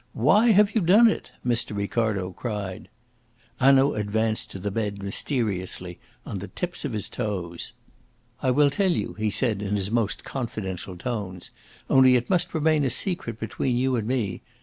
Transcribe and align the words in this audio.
"Why 0.17 0.49
have 0.49 0.73
you 0.73 0.81
done 0.81 1.07
it?" 1.07 1.31
Mr. 1.45 1.77
Ricardo 1.77 2.31
cried. 2.31 2.89
Hanaud 3.59 3.93
advanced 3.93 4.49
to 4.49 4.57
the 4.57 4.71
bed 4.71 5.03
mysteriously 5.03 5.99
on 6.25 6.39
the 6.39 6.47
tips 6.47 6.83
of 6.83 6.93
his 6.93 7.07
toes. 7.07 7.73
"I 8.41 8.49
will 8.49 8.71
tell 8.71 8.93
you," 8.93 9.13
he 9.19 9.29
said, 9.29 9.61
in 9.61 9.75
his 9.75 9.91
most 9.91 10.23
confidential 10.23 10.97
tones. 10.97 11.51
"Only 11.87 12.15
it 12.15 12.31
must 12.31 12.55
remain 12.55 12.83
a 12.83 12.89
secret 12.89 13.39
between 13.39 13.77
you 13.77 13.95
and 13.95 14.07
me. 14.07 14.41